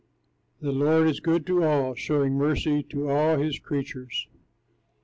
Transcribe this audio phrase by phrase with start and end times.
[0.61, 4.27] The Lord is good to all, Showing mercy to all his creatures.